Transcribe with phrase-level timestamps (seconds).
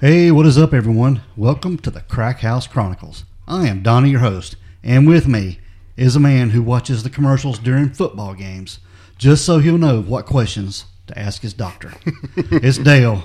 [0.00, 1.22] Hey, what is up, everyone?
[1.36, 3.24] Welcome to the Crack House Chronicles.
[3.48, 5.58] I am Donnie, your host, and with me
[5.96, 8.78] is a man who watches the commercials during football games
[9.16, 11.92] just so he'll know what questions to ask his doctor.
[12.36, 13.24] it's Dale.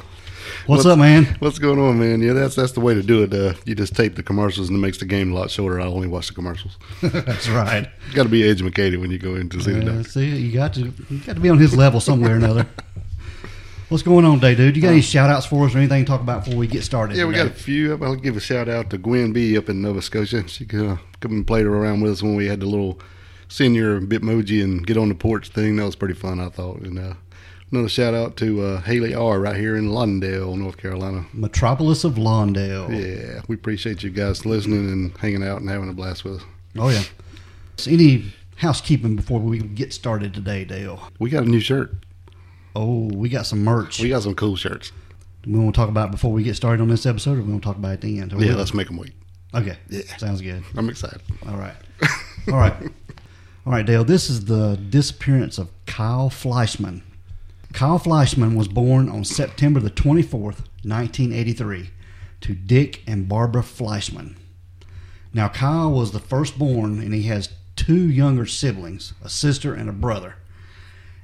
[0.65, 1.25] What's, up, man?
[1.39, 2.21] What's going on, man?
[2.21, 3.33] Yeah, that's that's the way to do it.
[3.33, 5.79] Uh, you just tape the commercials, and it makes the game a lot shorter.
[5.79, 6.77] I only watch the commercials.
[7.01, 7.87] That's right.
[8.09, 10.09] You got to be educated when you go in to see the Uh, doctor.
[10.09, 12.65] see, you got to you got to be on his level somewhere or another.
[13.89, 14.75] What's going on, day dude?
[14.75, 16.83] You got any shout outs for us or anything to talk about before we get
[16.83, 17.15] started?
[17.15, 17.61] Yeah, we got a today?
[17.61, 18.03] few.
[18.03, 20.47] I'll give a shout out to Gwen B up in Nova Scotia.
[20.47, 22.99] She uh, come and played around with us when we had the little
[23.49, 25.75] senior Bitmoji and get on the porch thing.
[25.75, 26.79] That was pretty fun, I thought.
[26.79, 27.13] And uh,
[27.71, 31.25] another shout out to uh, Haley R right here in Lawndale, North Carolina.
[31.31, 32.89] Metropolis of Lawndale.
[33.35, 36.43] Yeah, we appreciate you guys listening and hanging out and having a blast with us.
[36.79, 37.03] Oh yeah.
[37.77, 40.99] So any housekeeping before we get started today, Dale?
[41.19, 41.93] We got a new shirt.
[42.75, 43.99] Oh, we got some merch.
[43.99, 44.91] We got some cool shirts.
[45.45, 47.51] we want to talk about it before we get started on this episode, or we
[47.51, 48.33] want to talk about it at the end?
[48.37, 49.13] Yeah, let's make them wait.
[49.53, 49.77] Okay.
[49.89, 50.01] Yeah.
[50.17, 50.63] Sounds good.
[50.75, 51.21] I'm excited.
[51.47, 51.75] All right.
[52.47, 52.73] All right.
[53.65, 54.03] All right, Dale.
[54.03, 57.03] This is the disappearance of Kyle Fleischmann.
[57.71, 61.89] Kyle Fleischmann was born on September the 24th, 1983,
[62.41, 64.35] to Dick and Barbara Fleischmann.
[65.33, 69.93] Now, Kyle was the firstborn, and he has two younger siblings, a sister and a
[69.93, 70.35] brother.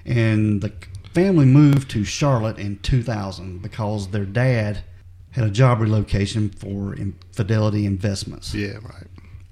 [0.05, 0.73] And the
[1.13, 4.83] family moved to Charlotte in 2000 because their dad
[5.31, 6.95] had a job relocation for
[7.31, 8.53] Fidelity Investments.
[8.53, 9.07] Yeah, right.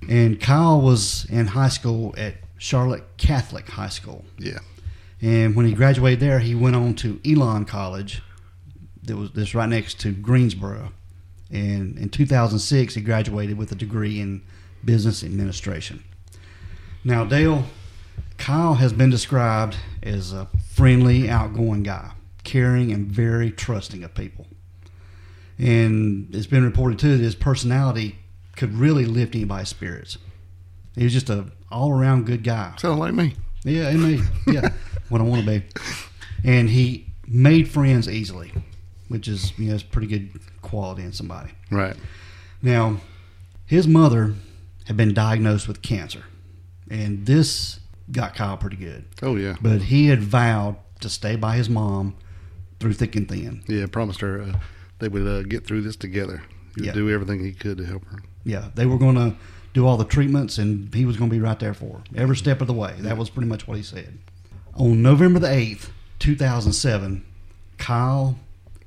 [0.10, 4.26] And Kyle was in high school at Charlotte Catholic High School.
[4.38, 4.60] Yeah.
[5.22, 8.22] And when he graduated there, he went on to Elon College.
[9.04, 10.92] That was this right next to Greensboro.
[11.52, 14.44] And in 2006, he graduated with a degree in
[14.84, 16.04] business administration.
[17.04, 17.64] Now, Dale,
[18.38, 22.12] Kyle has been described as a friendly, outgoing guy,
[22.44, 24.48] caring and very trusting of people.
[25.58, 28.18] And it's been reported too that his personality
[28.56, 30.18] could really lift anybody's spirits.
[30.96, 32.74] He was just a all around good guy.
[32.78, 33.34] Sound like me.
[33.64, 34.70] Yeah, he made yeah
[35.10, 35.66] what I want to be,
[36.44, 38.52] and he made friends easily,
[39.08, 41.52] which is you know it's pretty good quality in somebody.
[41.72, 41.96] Right.
[42.62, 42.98] Now,
[43.66, 44.36] his mother
[44.86, 46.24] had been diagnosed with cancer,
[46.90, 47.80] and this
[48.12, 49.06] got Kyle pretty good.
[49.22, 49.56] Oh yeah.
[49.62, 52.16] But he had vowed to stay by his mom
[52.80, 53.64] through thick and thin.
[53.68, 53.86] Yeah.
[53.88, 54.54] Promised her uh,
[55.00, 56.42] they would uh, get through this together.
[56.76, 56.94] He would Yeah.
[56.94, 58.20] do everything he could to help her.
[58.44, 59.36] Yeah, they were going to
[59.74, 62.36] do all the treatments, and he was going to be right there for her every
[62.38, 62.96] step of the way.
[63.00, 64.18] That was pretty much what he said.
[64.76, 67.26] On November the 8th, 2007,
[67.78, 68.38] Kyle,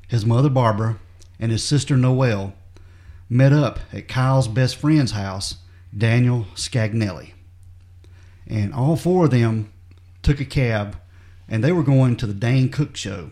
[0.09, 0.99] his mother Barbara,
[1.39, 2.55] and his sister Noelle
[3.29, 5.57] met up at Kyle's best friend's house,
[5.97, 7.33] Daniel Scagnelli.
[8.51, 9.73] And all four of them
[10.23, 10.97] took a cab,
[11.49, 13.31] and they were going to the Dane Cook show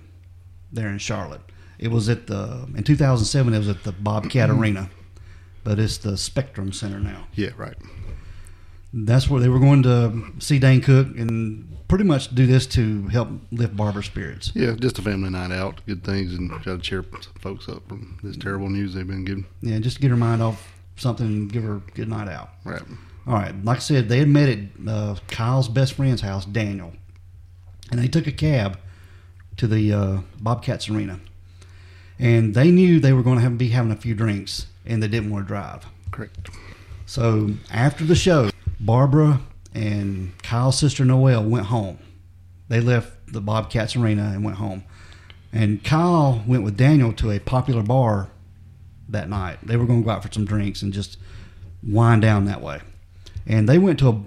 [0.73, 1.41] there in Charlotte.
[1.79, 3.53] It was at the in 2007.
[3.53, 4.61] It was at the Bobcat mm-hmm.
[4.61, 4.91] Arena,
[5.65, 7.27] but it's the Spectrum Center now.
[7.35, 7.51] Yeah.
[7.57, 7.77] Right.
[8.93, 13.07] That's where they were going to see Dane Cook and pretty much do this to
[13.09, 14.53] help lift Barbara's spirits.
[14.55, 14.73] Yeah.
[14.73, 15.81] Just a family night out.
[15.87, 17.05] Good things and try to cheer
[17.41, 19.47] folks up from this terrible news they've been given.
[19.63, 22.51] Yeah, just to get her mind off something and give her a good night out.
[22.65, 22.83] Right.
[23.29, 24.59] All right, like I said, they had met at
[24.89, 26.95] uh, Kyle's best friend's house, Daniel,
[27.91, 28.79] and they took a cab
[29.59, 31.21] to the uh, Bobcats Arena,
[32.19, 35.09] and they knew they were going to have, be having a few drinks, and they
[35.09, 35.85] didn't want to drive.
[36.11, 36.49] Correct.
[37.05, 38.49] So after the show,
[38.81, 39.43] Barbara
[39.75, 41.99] and Kyle's sister Noelle went home.
[42.69, 44.85] They left the Bobcats Arena and went home,
[45.53, 48.31] and Kyle went with Daniel to a popular bar
[49.07, 49.59] that night.
[49.63, 51.19] They were going to go out for some drinks and just
[51.83, 52.81] wind down that way.
[53.49, 54.21] And they went to a,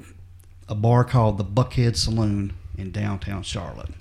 [0.70, 3.92] a bar called the Buckhead Saloon in downtown Charlotte.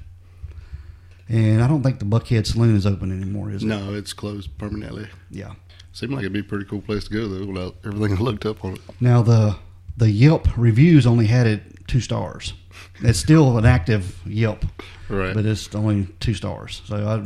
[1.29, 3.67] And I don't think the Buckhead Saloon is open anymore, is it?
[3.67, 5.07] No, it's closed permanently.
[5.31, 5.53] Yeah.
[5.93, 7.47] Seemed like it'd be a pretty cool place to go though.
[7.47, 8.81] Without everything I looked up on it.
[9.01, 9.57] Now the
[9.97, 12.55] the Yelp reviews only had it two stars.
[13.03, 14.65] It's still an active Yelp,
[15.09, 15.35] Right.
[15.35, 16.81] but it's only two stars.
[16.87, 17.17] So I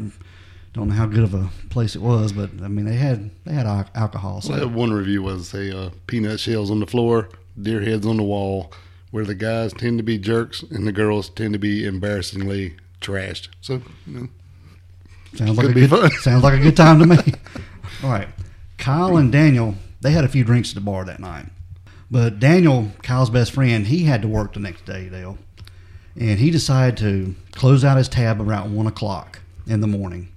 [0.72, 3.52] don't know how good of a place it was, but I mean they had they
[3.52, 4.40] had alcohol.
[4.40, 7.28] So Well, one review was say uh, peanut shells on the floor,
[7.60, 8.72] deer heads on the wall,
[9.10, 13.48] where the guys tend to be jerks and the girls tend to be embarrassingly trashed.
[13.60, 14.28] So, you know,
[15.34, 16.10] Sounds like a good fun.
[16.12, 17.16] sounds like a good time to me.
[18.04, 18.28] All right,
[18.78, 21.46] Kyle and Daniel they had a few drinks at the bar that night,
[22.10, 25.38] but Daniel, Kyle's best friend, he had to work the next day, Dale,
[26.14, 30.28] and he decided to close out his tab around one o'clock in the morning.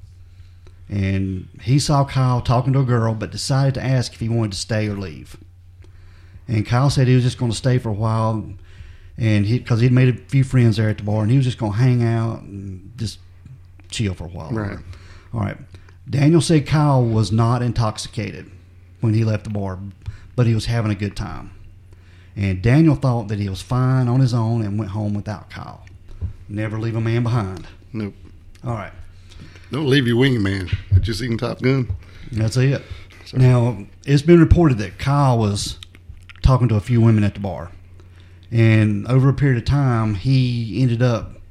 [0.89, 4.53] And he saw Kyle talking to a girl, but decided to ask if he wanted
[4.53, 5.35] to stay or leave.
[6.47, 8.43] And Kyle said he was just going to stay for a while,
[9.17, 11.45] and he because he'd made a few friends there at the bar, and he was
[11.45, 13.19] just going to hang out and just
[13.89, 14.51] chill for a while.
[14.51, 14.77] Right.
[15.33, 15.57] All right.
[16.09, 18.49] Daniel said Kyle was not intoxicated
[19.01, 19.77] when he left the bar,
[20.35, 21.51] but he was having a good time.
[22.35, 25.85] And Daniel thought that he was fine on his own and went home without Kyle.
[26.47, 27.67] Never leave a man behind.
[27.91, 28.13] Nope.
[28.63, 28.93] All right.
[29.71, 30.73] Don't leave your wingman.
[31.05, 31.93] You see Top Gun?
[32.31, 32.83] That's it.
[33.25, 33.43] Sorry.
[33.43, 35.77] Now, it's been reported that Kyle was
[36.47, 37.69] talking to a few women at the bar.
[38.51, 41.41] And over a period of time, he ended up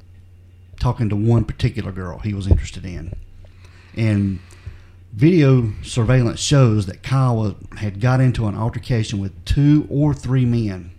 [0.79, 3.15] talking to one particular girl he was interested in.
[3.95, 4.39] And
[5.13, 10.89] video surveillance shows that Kyle had got into an altercation with two or three men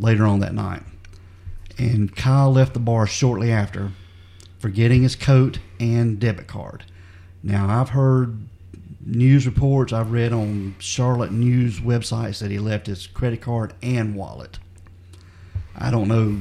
[0.00, 0.82] later on that night.
[1.78, 3.92] And Kyle left the bar shortly after,
[4.58, 6.84] forgetting his coat and debit card.
[7.40, 8.48] Now, I've heard
[9.06, 14.14] news reports, I've read on Charlotte news websites that he left his credit card and
[14.14, 14.58] wallet.
[15.76, 16.40] I don't know.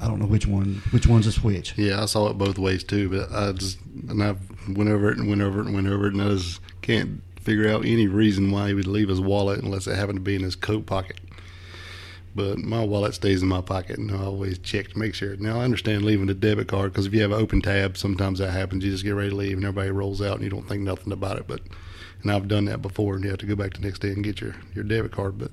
[0.00, 0.82] I don't know which one.
[0.90, 1.78] Which one's is which?
[1.78, 3.78] Yeah, I saw it both ways too, but I just
[4.08, 4.34] and I
[4.68, 7.22] went over it and went over it and went over it, and I just can't
[7.40, 10.34] figure out any reason why he would leave his wallet unless it happened to be
[10.34, 11.20] in his coat pocket.
[12.34, 15.36] But my wallet stays in my pocket, and I always check to make sure.
[15.36, 18.38] Now I understand leaving the debit card because if you have an open tab, sometimes
[18.38, 18.84] that happens.
[18.84, 21.12] You just get ready to leave, and everybody rolls out, and you don't think nothing
[21.12, 21.46] about it.
[21.46, 21.60] But
[22.22, 24.24] and I've done that before, and you have to go back the next day and
[24.24, 25.38] get your your debit card.
[25.38, 25.50] But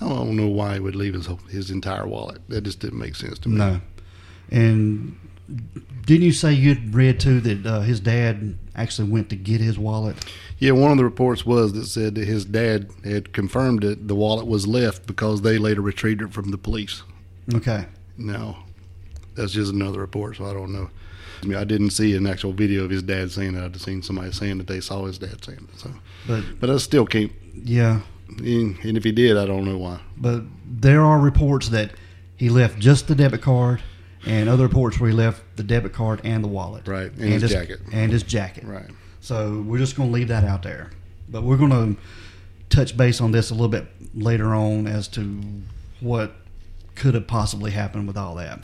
[0.00, 2.40] I don't know why he would leave his his entire wallet.
[2.48, 3.56] That just didn't make sense to me.
[3.56, 3.80] No.
[4.50, 5.18] And
[6.04, 9.78] didn't you say you'd read too that uh, his dad actually went to get his
[9.78, 10.16] wallet?
[10.58, 14.14] Yeah, one of the reports was that said that his dad had confirmed that the
[14.14, 17.02] wallet was left because they later retrieved it from the police.
[17.54, 17.84] Okay.
[18.16, 18.64] Now,
[19.34, 20.88] that's just another report, so I don't know.
[21.42, 23.62] I, mean, I didn't see an actual video of his dad saying it.
[23.62, 25.78] I'd seen somebody saying that they saw his dad saying it.
[25.78, 25.90] So,
[26.26, 27.30] But but I still can't.
[27.62, 28.00] yeah,
[28.38, 30.00] And and if he did, I don't know why.
[30.16, 31.90] but there are reports that
[32.36, 33.82] he left just the debit card,
[34.24, 37.50] and other reports where he left the debit card and the wallet, Right, and his
[37.50, 37.80] jacket.
[37.92, 38.64] and his jacket.
[38.64, 38.88] Right.
[39.26, 40.92] So we're just going to leave that out there,
[41.28, 42.00] but we're going to
[42.70, 45.42] touch base on this a little bit later on as to
[45.98, 46.36] what
[46.94, 48.60] could have possibly happened with all that.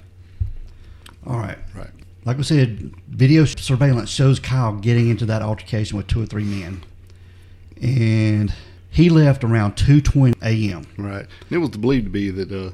[1.26, 1.58] All right.
[1.74, 1.90] Right.
[2.24, 6.44] Like we said, video surveillance shows Kyle getting into that altercation with two or three
[6.44, 6.84] men,
[7.82, 8.54] and
[8.88, 10.86] he left around two twenty a.m.
[10.96, 11.26] Right.
[11.26, 12.70] And it was believed to be that uh,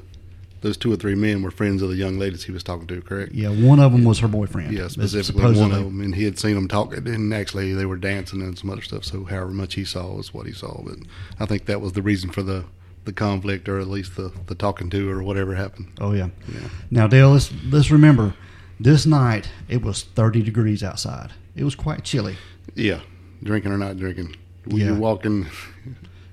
[0.61, 3.01] those two or three men were friends of the young ladies he was talking to.
[3.01, 3.31] Correct.
[3.33, 4.73] Yeah, one of them was her boyfriend.
[4.73, 7.97] Yeah, specifically one of them, and he had seen them talking, and actually they were
[7.97, 9.05] dancing and some other stuff.
[9.05, 10.81] So, however much he saw was what he saw.
[10.83, 10.97] But
[11.39, 12.65] I think that was the reason for the
[13.05, 15.87] the conflict, or at least the the talking to, or whatever happened.
[16.01, 16.29] Oh yeah.
[16.53, 16.67] Yeah.
[16.91, 18.35] Now Dale, let's let's remember,
[18.79, 21.31] this night it was thirty degrees outside.
[21.55, 22.35] It was quite chilly.
[22.75, 22.99] Yeah,
[23.43, 24.35] drinking or not drinking.
[24.65, 24.85] When Yeah.
[24.87, 25.47] you're walking,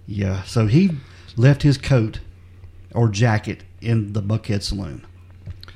[0.06, 0.43] Yeah.
[0.43, 0.90] So he
[1.37, 2.20] left his coat
[2.93, 5.06] or jacket in the Buckhead Saloon.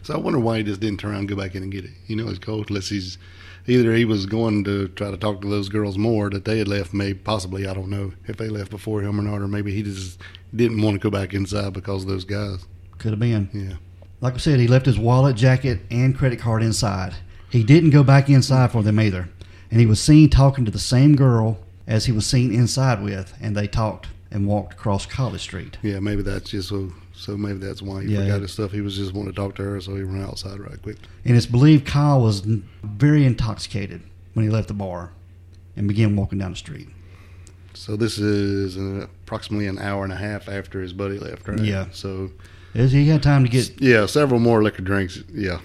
[0.03, 1.85] so I wonder why he just didn't turn around and go back in and get
[1.85, 1.93] it.
[2.07, 3.19] You know, it's cold unless he's
[3.67, 6.69] either he was going to try to talk to those girls more that they had
[6.69, 6.93] left.
[6.93, 9.83] Maybe possibly I don't know if they left before him or not, or maybe he
[9.83, 10.21] just
[10.55, 12.67] didn't want to go back inside because of those guys.
[12.99, 13.49] Could have been.
[13.53, 13.77] Yeah.
[14.21, 17.15] Like I said, he left his wallet, jacket, and credit card inside.
[17.49, 19.29] He didn't go back inside for them either.
[19.71, 23.35] And he was seen talking to the same girl as he was seen inside with,
[23.41, 25.79] and they talked and walked across College Street.
[25.83, 26.93] Yeah, maybe that's just so.
[27.13, 28.21] So maybe that's why he Yeah.
[28.23, 28.73] forgot his stuff.
[28.73, 30.97] He was just wanting to talk to her, so he ran outside right quick.
[31.25, 32.41] And it's believed Kyle was
[32.83, 34.01] very intoxicated
[34.33, 35.11] when he left the bar
[35.77, 36.89] and began walking down the street.
[37.75, 41.59] So this is uh, approximately an hour and a half after his buddy left, right?
[41.61, 41.87] Yeah.
[41.93, 42.31] So
[42.73, 43.81] he had time to get.
[43.81, 45.23] yeah, several more liquor drinks.
[45.33, 45.61] Yeah.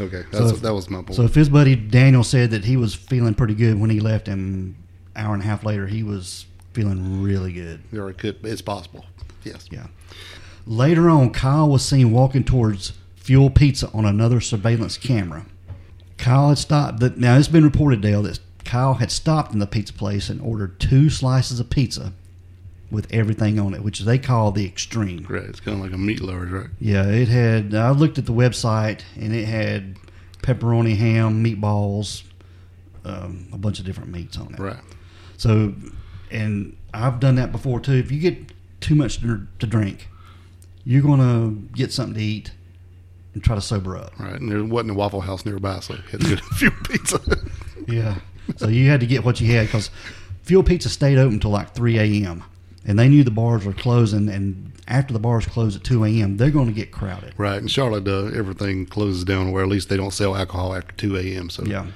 [0.00, 1.14] Okay, that's, So if- that was my point.
[1.14, 4.26] So if his buddy Daniel said that he was feeling pretty good when he left,
[4.28, 4.74] and
[5.14, 6.46] hour and a half later he was
[6.78, 7.80] feeling really good.
[7.92, 9.04] or it could, it's possible.
[9.42, 9.66] Yes.
[9.68, 9.88] Yeah.
[10.64, 15.46] Later on, Kyle was seen walking towards Fuel Pizza on another surveillance camera.
[16.18, 17.00] Kyle had stopped.
[17.00, 20.40] The, now, it's been reported, Dale, that Kyle had stopped in the pizza place and
[20.40, 22.12] ordered two slices of pizza
[22.92, 25.26] with everything on it, which they call the extreme.
[25.28, 25.42] Right.
[25.42, 26.70] It's kind of like a meat lovers, right?
[26.78, 27.74] Yeah, it had.
[27.74, 29.96] I looked at the website and it had
[30.42, 32.22] pepperoni, ham, meatballs,
[33.04, 34.60] um, a bunch of different meats on it.
[34.60, 34.80] Right.
[35.38, 35.74] So,
[36.30, 37.92] and I've done that before too.
[37.94, 40.08] If you get too much to, to drink,
[40.84, 42.52] you're gonna get something to eat
[43.34, 44.18] and try to sober up.
[44.18, 44.40] Right.
[44.40, 47.20] And there wasn't a Waffle House nearby, so had to get a few pizza.
[47.86, 48.16] Yeah.
[48.56, 49.90] so you had to get what you had because
[50.44, 52.42] Fuel Pizza stayed open till like 3 a.m.
[52.86, 54.28] and they knew the bars were closing.
[54.30, 57.34] And after the bars close at 2 a.m., they're going to get crowded.
[57.36, 57.60] right.
[57.60, 61.16] In Charlotte, uh, everything closes down where at least they don't sell alcohol after 2
[61.18, 61.50] a.m.
[61.50, 61.86] So Yeah.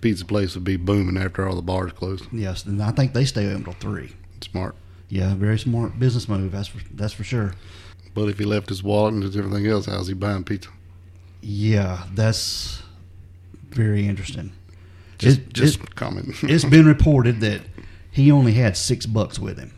[0.00, 2.26] Pizza place would be booming after all the bars closed.
[2.32, 4.12] Yes, and I think they stay open till three.
[4.40, 4.74] Smart.
[5.08, 6.52] Yeah, very smart business move.
[6.52, 7.54] That's for, that's for sure.
[8.14, 10.70] But if he left his wallet and his everything else, how's he buying pizza?
[11.42, 12.82] Yeah, that's
[13.70, 14.52] very interesting.
[15.18, 16.34] Just, It- just it- comment.
[16.42, 17.62] it's been reported that
[18.10, 19.72] he only had six bucks with him.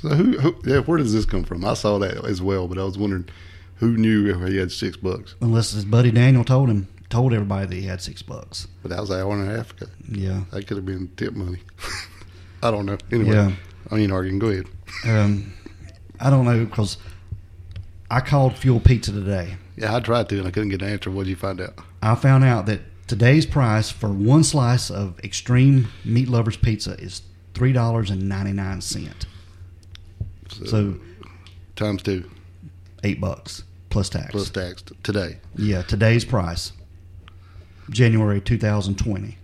[0.00, 0.54] so who, who?
[0.64, 1.64] Yeah, where does this come from?
[1.64, 3.26] I saw that as well, but I was wondering
[3.76, 5.34] who knew if he had six bucks.
[5.40, 8.66] Unless his buddy Daniel told him, told everybody that he had six bucks.
[8.82, 9.86] But that was an hour and a half ago.
[10.10, 10.42] Yeah.
[10.52, 11.60] That could have been tip money.
[12.62, 12.98] I don't know.
[13.12, 13.52] Anyway, Yeah.
[13.90, 14.38] I ain't arguing.
[14.38, 14.66] Go ahead.
[15.06, 15.52] Um,
[16.20, 16.98] I don't know because
[18.10, 19.56] I called Fuel Pizza today.
[19.76, 21.10] Yeah, I tried to, and I couldn't get an answer.
[21.10, 21.74] What did you find out?
[22.02, 27.22] I found out that today's price for one slice of extreme meat lovers pizza is
[27.54, 29.26] three dollars and ninety nine cent.
[30.50, 30.94] So, So
[31.76, 32.28] times two
[33.04, 34.32] eight bucks plus tax.
[34.32, 35.38] plus tax today.
[35.56, 36.72] Yeah, today's price,
[37.90, 39.36] January two thousand twenty.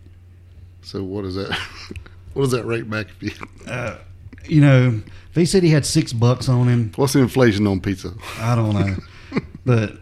[0.83, 1.53] So what is that?
[2.35, 3.07] what does that rate back?
[3.21, 3.99] If you, Uh,
[4.47, 7.81] you know, if he said he had six bucks on him, what's the inflation on
[7.81, 8.13] pizza?
[8.39, 9.97] I don't know, but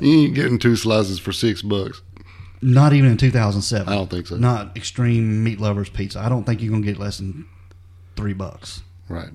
[0.00, 2.02] You ain't getting two slices for six bucks.
[2.60, 3.88] not even in two thousand seven.
[3.92, 4.36] I don't think so.
[4.36, 6.20] Not extreme meat lovers pizza.
[6.20, 7.46] I don't think you're gonna get less than
[8.16, 8.82] three bucks.
[9.08, 9.30] Right.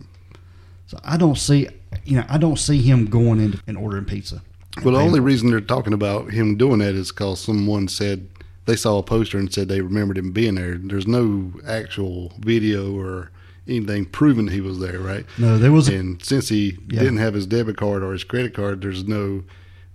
[0.86, 1.68] So I don't see,
[2.06, 4.44] you know, I don't see him going in and ordering pizza.
[4.84, 8.28] Well, the only reason they're talking about him doing that is because someone said
[8.66, 10.78] they saw a poster and said they remembered him being there.
[10.78, 13.32] There's no actual video or
[13.68, 15.26] anything proving he was there, right?
[15.38, 17.00] No, there was And since he Yeah.
[17.00, 19.44] didn't have his debit card or his credit card, there's no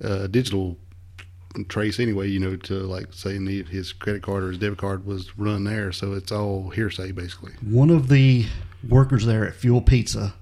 [0.03, 0.79] uh, digital
[1.69, 2.29] trace anyway.
[2.29, 5.65] You know, to like saying the, his credit card or his debit card was run
[5.65, 7.53] there, so it's all hearsay basically.
[7.63, 8.47] one of the
[8.89, 10.35] workers there at Fuel Pizza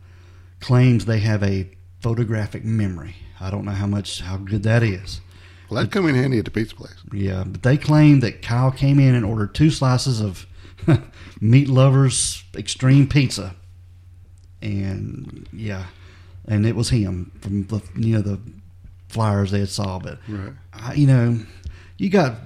[0.61, 1.69] claims they have a
[2.01, 3.17] photographic memory.
[3.41, 5.21] I don't know how much how good that is.
[5.69, 6.95] Well, that'd come in handy at the pizza place.
[7.13, 10.47] Yeah, but they claim that Kyle came in and ordered two slices of
[11.41, 13.55] meat lovers extreme pizza,
[14.63, 15.87] and yeah,
[16.47, 18.41] and it was him from the you know the
[19.09, 19.99] flyers they had saw.
[19.99, 20.53] But Right.
[20.73, 21.39] I, you know,
[21.99, 22.37] you got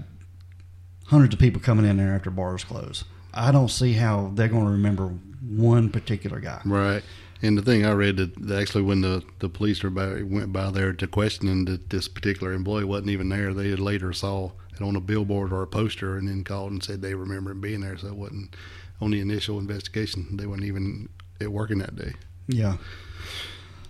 [1.07, 3.05] hundreds of people coming in there after bars close.
[3.33, 5.07] I don't see how they're going to remember
[5.47, 6.61] one particular guy.
[6.65, 7.03] Right.
[7.43, 10.53] And the thing I read that, that actually when the, the police were by, went
[10.53, 14.13] by there to question him that this particular employee wasn't even there, they had later
[14.13, 17.53] saw it on a billboard or a poster and then called and said they remember
[17.53, 17.97] him being there.
[17.97, 18.57] So it wasn't
[19.01, 20.37] on the initial investigation.
[20.37, 21.09] They weren't even
[21.41, 22.13] at working that day.
[22.47, 22.77] Yeah.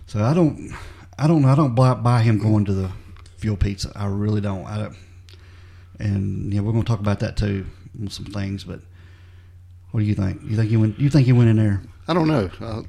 [0.07, 0.73] So I don't,
[1.19, 2.91] I don't, I don't buy, buy him going to the
[3.37, 3.91] fuel pizza.
[3.95, 4.65] I really don't.
[4.65, 4.95] I don't.
[5.99, 7.65] And yeah, we're going to talk about that too,
[8.07, 8.63] some things.
[8.63, 8.79] But
[9.91, 10.41] what do you think?
[10.43, 10.99] You think he went?
[10.99, 11.81] You think he went in there?
[12.07, 12.49] I don't know.
[12.59, 12.83] I,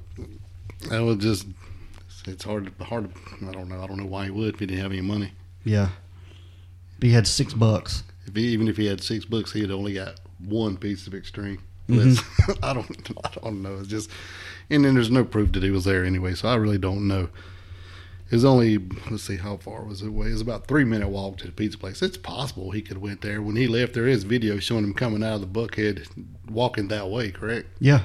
[0.91, 1.47] I would just
[2.27, 3.11] it's hard hard.
[3.47, 3.83] I don't know.
[3.83, 5.33] I don't know why he would if he didn't have any money.
[5.65, 5.89] Yeah.
[6.99, 8.05] But he had six bucks.
[8.27, 11.15] If he, even if he had six bucks, he had only got one piece of
[11.15, 11.61] extreme.
[11.89, 12.59] Mhm.
[12.63, 13.11] I don't.
[13.25, 13.79] I don't know.
[13.79, 14.09] It's just,
[14.71, 16.35] and then there's no proof that he was there anyway.
[16.35, 17.29] So I really don't know.
[18.31, 18.79] It's only
[19.11, 20.29] let's see how far was it away.
[20.29, 22.01] It was about three minute walk to the pizza place.
[22.01, 23.43] It's possible he could have went there.
[23.43, 26.07] When he left, there is video showing him coming out of the Buckhead,
[26.49, 27.31] walking that way.
[27.31, 28.05] Correct, Yeah.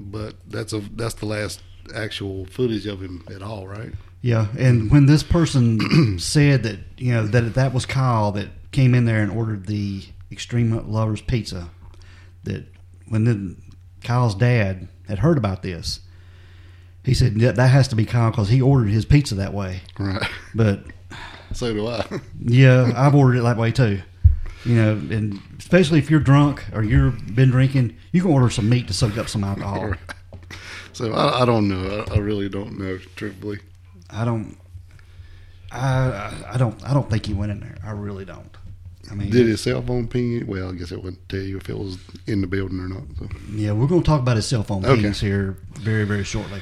[0.00, 1.60] but that's a that's the last
[1.94, 3.92] actual footage of him at all, right?
[4.20, 8.94] Yeah, and when this person said that you know that that was Kyle that came
[8.94, 11.70] in there and ordered the Extreme Lovers pizza,
[12.44, 12.66] that
[13.08, 13.62] when then
[14.02, 16.00] Kyle's dad had heard about this,
[17.04, 19.82] he said that that has to be Kyle because he ordered his pizza that way.
[19.98, 20.28] Right.
[20.54, 20.82] But
[21.52, 22.04] So do I.
[22.44, 24.00] yeah, I've ordered it that way too.
[24.64, 28.68] You know, and especially if you're drunk or you've been drinking, you can order some
[28.68, 29.94] meat to soak up some alcohol.
[30.98, 32.04] So I, I don't know.
[32.10, 33.60] I, I really don't know, truthfully.
[34.10, 34.56] I don't.
[35.70, 37.76] I I- don't I don't think he went in there.
[37.84, 38.50] I really don't.
[39.10, 40.46] I mean, Did his cell phone ping?
[40.46, 43.04] Well, I guess it wouldn't tell you if it was in the building or not.
[43.18, 45.00] So Yeah, we're going to talk about his cell phone Okay.
[45.00, 46.60] pings here very, very shortly.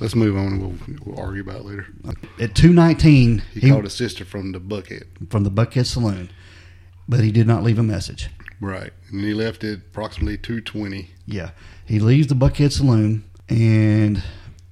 [0.00, 1.86] let's move on and we'll, we'll argue about it later.
[2.40, 5.30] At two nineteen, He, he, called his sister from the Buckhead.
[5.30, 6.28] from the Buckhead Saloon,
[7.08, 8.28] but he did not leave a message.
[8.60, 8.92] Right.
[9.10, 11.10] And he left at approximately 220.
[11.26, 11.50] Yeah,
[11.86, 14.22] he leaves the Buckhead Saloon, and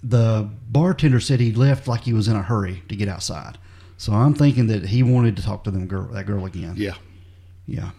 [0.03, 3.59] the bartender said he left like he was in a hurry to get outside.
[3.97, 6.75] So I'm thinking that he wanted to talk to them girl, that girl again.
[6.77, 6.95] Yeah.
[7.67, 7.91] Yeah.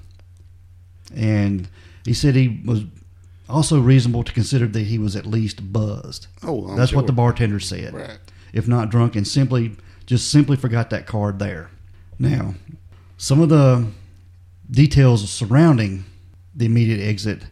[1.15, 1.69] And
[2.05, 2.83] he said he was
[3.47, 6.27] also reasonable to consider that he was at least buzzed.
[6.43, 7.93] Oh, I'm That's what the bartender said.
[7.93, 8.19] Right.
[8.51, 11.69] If not drunk and simply just simply forgot that card there.
[12.19, 12.55] Now,
[13.17, 13.87] some of the
[14.69, 16.05] details surrounding
[16.53, 17.43] the immediate exit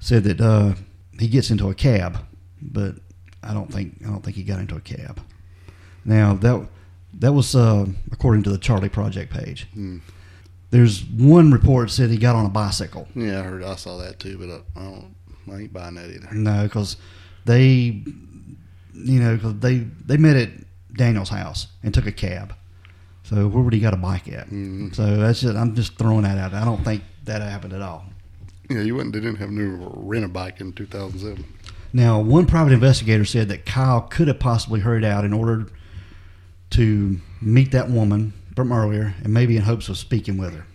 [0.00, 0.74] said that uh,
[1.18, 2.18] he gets into a cab,
[2.64, 2.96] but
[3.42, 5.20] I don't think I don't think he got into a cab.
[6.04, 6.66] Now that
[7.20, 9.66] that was uh, according to the Charley Project page.
[9.74, 9.98] Hmm.
[10.70, 13.06] There's one report said he got on a bicycle.
[13.14, 13.62] Yeah, I heard.
[13.62, 15.14] I saw that too, but I, I don't.
[15.52, 16.28] I ain't buying that either.
[16.32, 16.96] No, because
[17.44, 18.02] they,
[18.94, 20.50] you know, 'cause they they met at
[20.94, 22.54] Daniel's house and took a cab.
[23.22, 24.48] So where would he got a bike at?
[24.50, 24.94] Mhm.
[24.94, 26.54] So that's just I'm just throwing that out.
[26.54, 28.04] I don't think that happened at all.
[28.68, 29.14] Yeah, you wouldn't.
[29.14, 31.44] They didn't have no rent a bike in 2007.
[31.94, 35.68] Now, one private investigator said that Kyle could have possibly hurried out in order
[36.70, 40.66] to meet that woman from earlier and maybe in hopes of speaking with her.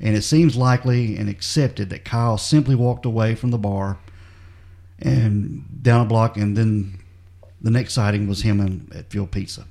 [0.00, 3.98] And it seems likely and accepted that Kyle simply walked away from the bar
[4.98, 6.98] and down a block, and then
[7.60, 9.66] the next sighting was him at Fuel Pizza.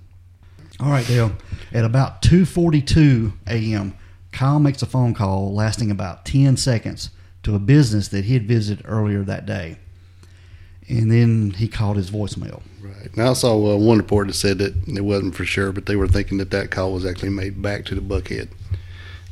[0.80, 1.34] All right, Dale.
[1.74, 3.96] At about 2:42 a.m.,
[4.32, 7.10] Kyle makes a phone call lasting about 10 seconds
[7.44, 9.78] to a business that he had visited earlier that day,
[10.88, 12.62] and then he called his voicemail.
[12.82, 13.15] Right.
[13.18, 15.96] Now I saw uh, one report that said that it wasn't for sure, but they
[15.96, 18.50] were thinking that that call was actually made back to the Buckhead,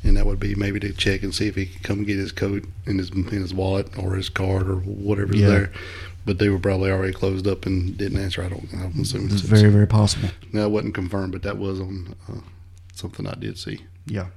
[0.04, 2.32] and that would be maybe to check and see if he could come get his
[2.32, 5.48] coat and his in his wallet or his card or whatever's Yeah.
[5.50, 5.72] there.
[6.26, 8.42] But they were probably already closed up and didn't answer.
[8.44, 8.68] I don't.
[8.74, 10.30] I'm assuming It's very, very possible.
[10.54, 12.36] Now it wasn't confirmed, but that was on uh,
[12.96, 13.80] something I did see.
[14.06, 14.28] Yeah.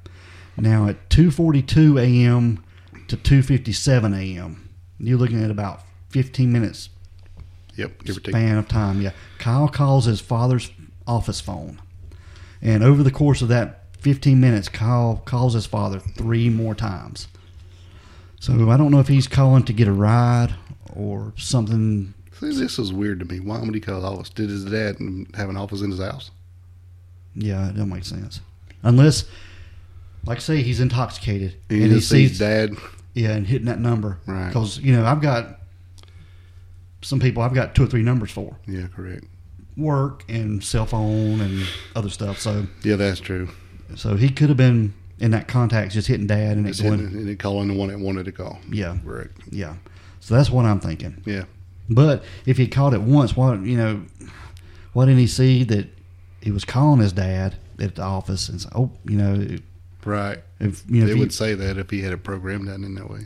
[0.57, 2.65] Now at 2:42 a.m.
[3.07, 4.69] to 2:57 a.m.,
[4.99, 6.89] you're looking at about 15 minutes
[7.77, 8.05] Yep.
[8.05, 8.33] Give or take.
[8.35, 9.01] span of time.
[9.01, 9.13] Yeah.
[9.39, 10.71] Kyle calls his father's
[11.07, 11.81] office phone,
[12.61, 17.29] and over the course of that 15 minutes, Kyle calls his father three more times.
[18.39, 20.55] So I don't know if he's calling to get a ride
[20.95, 22.15] or something.
[22.39, 23.41] See, this is weird to me.
[23.41, 24.29] Why would he call the office?
[24.29, 24.99] Did his dad
[25.35, 26.31] have an office in his house?
[27.35, 28.41] Yeah, it don't make sense.
[28.83, 29.25] Unless,
[30.25, 32.77] like I say, he's intoxicated He and he sees sees dad.
[33.15, 34.19] Yeah, and hitting that number.
[34.27, 34.49] Right.
[34.49, 35.61] Because, you know, I've got
[37.07, 39.25] some people I've got two or three numbers for Yeah, correct.
[39.77, 42.41] work and cell phone and other stuff.
[42.41, 43.49] So Yeah, that's true.
[43.95, 46.99] so he could have been in that contact just hitting dad and it It's going,
[46.99, 48.59] hitting- and then calling the one that wanted to call.
[48.71, 49.39] yeah, Correct.
[49.51, 49.75] yeah.
[50.21, 51.23] So that's what I'm thinking.
[51.25, 51.45] Yeah.
[51.89, 54.03] But if he called it once, why, you know,
[54.93, 55.87] why didn't he see that
[56.41, 59.57] he was calling his dad at the office and say, oh, you know,
[60.05, 60.39] Right.
[60.59, 62.83] if, you know, They if he- would say that if he had a program done
[62.83, 63.21] in that way.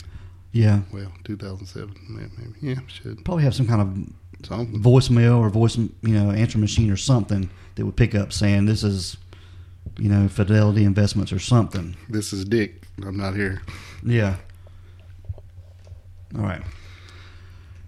[0.52, 2.74] Yeah, Well, 2007, yeah, maybe.
[2.74, 3.24] Yeah, should.
[3.24, 4.82] probably have some kind of Something.
[4.82, 8.82] voicemail or voice, you know, answer machine or something that would pick up saying this
[8.82, 9.16] is,
[9.98, 11.96] you know, Fidelity Investments or something.
[12.08, 12.86] This is Dick.
[13.04, 13.62] I'm not here.
[14.04, 14.36] Yeah.
[16.36, 16.62] All right.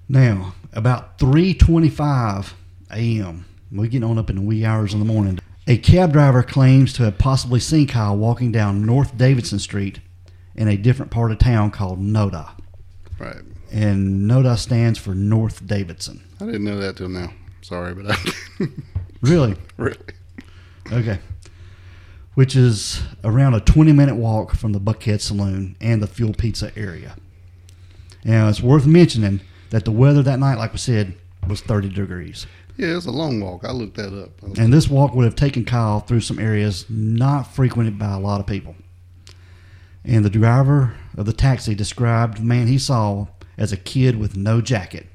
[0.08, 2.52] Now, about 3:25
[2.90, 5.38] a.m., we get on up in the wee hours in the morning.
[5.66, 10.00] A cab driver claims to have possibly seen Kyle walking down North Davidson Street
[10.56, 12.50] in a different part of town called Noda.
[13.18, 13.36] Right.
[13.70, 16.22] And Noda stands for North Davidson.
[16.40, 17.32] I didn't know that till now.
[17.62, 18.66] Sorry, but I
[19.22, 19.56] Really?
[19.76, 19.96] really.
[20.90, 21.18] Okay.
[22.34, 26.76] Which is around a 20 minute walk from the Buckhead Saloon and the Fuel Pizza
[26.76, 27.14] area.
[28.24, 31.14] Now, it's worth mentioning that the weather that night, like we said,
[31.46, 32.46] was 30 degrees.
[32.76, 33.64] Yeah, it's a long walk.
[33.64, 34.30] I looked that up.
[34.58, 38.40] And this walk would have taken Kyle through some areas not frequented by a lot
[38.40, 38.74] of people.
[40.04, 44.36] And the driver of the taxi described the man he saw as a kid with
[44.36, 45.06] no jacket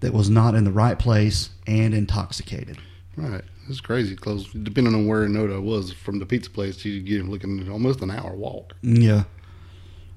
[0.00, 2.78] that was not in the right place and intoxicated.
[3.16, 3.42] Right.
[3.68, 4.50] It's crazy close.
[4.50, 8.00] Depending on where Noda was from the pizza place, you get him looking at almost
[8.00, 8.74] an hour walk.
[8.82, 9.24] Mm, yeah.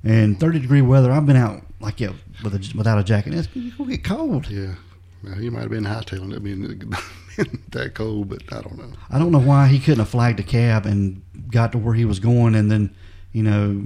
[0.03, 3.33] And 30 degree weather, I've been out like yeah, with a, without a jacket.
[3.33, 4.47] It's going to get cold.
[4.47, 4.75] Yeah.
[5.23, 6.37] Now, he might have been hightailing it.
[6.37, 6.95] I mean,
[7.69, 8.91] that cold, but I don't know.
[9.09, 12.05] I don't know why he couldn't have flagged a cab and got to where he
[12.05, 12.95] was going and then,
[13.33, 13.85] you know,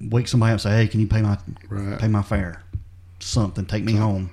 [0.00, 1.98] wake somebody up and say, hey, can you pay my Right.
[1.98, 2.62] pay my fare?
[3.20, 4.30] Something, take me home.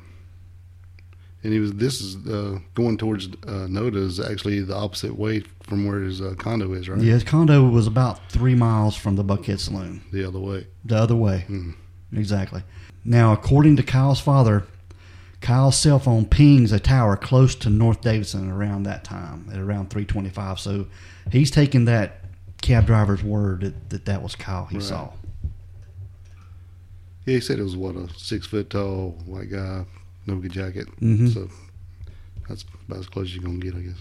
[1.44, 1.74] And he was.
[1.74, 6.22] This is uh, going towards uh, Noda is actually the opposite way from where his
[6.22, 7.02] uh, condo is, right?
[7.02, 10.68] Yeah, his condo was about three miles from the Buckhead Saloon, The other way.
[10.86, 11.46] the other way.
[11.50, 11.74] Mhm.
[12.14, 12.62] Exactly.
[13.04, 14.66] Now, according to Kyle's father,
[15.40, 19.90] Kyle's cell phone pings a tower close to North Davidson around that time, at around
[19.90, 20.60] 325.
[20.60, 20.86] So
[21.32, 22.20] he's taking that
[22.62, 24.84] cab driver's word that that, that was Kyle he Right.
[24.86, 25.13] saw.
[27.26, 29.86] Yeah, he said it was what a six foot tall white guy,
[30.26, 30.88] no good jacket.
[31.00, 31.32] Mhm.
[31.34, 31.50] So
[32.50, 33.97] that's about as close as you're gonna get, I guess.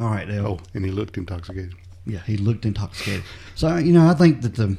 [0.00, 0.46] All right, Dale.
[0.46, 1.74] Oh, and he looked intoxicated.
[2.06, 3.22] Yeah, he looked intoxicated.
[3.54, 4.76] So you know, I think that the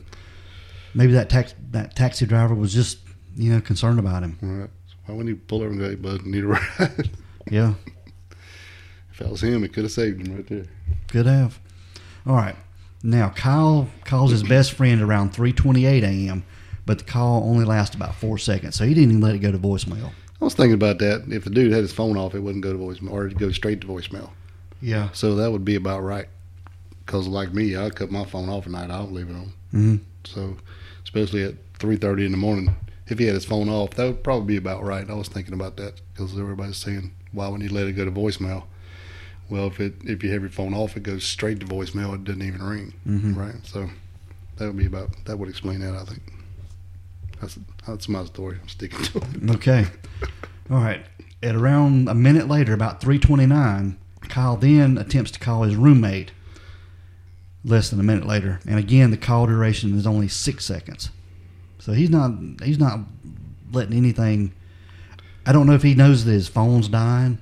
[0.94, 2.98] maybe that tax that taxi driver was just
[3.36, 4.38] you know concerned about him.
[4.44, 4.70] All right.
[4.88, 7.10] So why wouldn't he pull over and go, hey, bud, need a ride?
[7.50, 7.76] Yeah,
[9.12, 10.66] if that was him, it could have saved him right there.
[11.08, 11.60] could have.
[12.26, 12.56] All right.
[13.04, 16.44] Now Kyle calls his best friend around 3:28 a.m.,
[16.86, 19.52] but the call only lasts about four seconds, so he didn't even let it go
[19.52, 20.12] to voicemail.
[20.42, 21.26] I was thinking about that.
[21.30, 23.52] If the dude had his phone off, it wouldn't go to voicemail, or it'd go
[23.52, 24.30] straight to voicemail.
[24.82, 25.10] Yeah.
[25.14, 26.28] So that would be about right.
[27.06, 28.90] Because like me, I cut my phone off at night.
[28.90, 29.54] I don't leave it on.
[29.72, 30.58] hmm So,
[31.04, 32.76] especially at three thirty in the morning,
[33.08, 35.10] if he had his phone off, that would probably be about right.
[35.10, 38.12] I was thinking about that because everybody's saying, "Why wouldn't you let it go to
[38.12, 38.64] voicemail?"
[39.54, 42.16] Well, if it if you have your phone off, it goes straight to voicemail.
[42.16, 43.36] It doesn't even ring, Mhm.
[43.36, 43.54] right?
[43.64, 43.88] So
[44.58, 45.94] that would be about that would explain that.
[45.94, 46.22] I think.
[47.40, 48.58] That's that's my story.
[48.60, 49.52] I'm sticking to it.
[49.52, 49.86] Okay.
[50.72, 51.06] All right.
[51.44, 56.32] At around a minute later, about 329, Kyle then attempts to call his roommate
[57.64, 58.60] less than a minute later.
[58.68, 61.12] And again, the call duration is only six seconds.
[61.78, 63.02] So he's not he's not
[63.72, 64.52] letting anything.
[65.46, 67.38] I don't know if he knows that his phone's dying,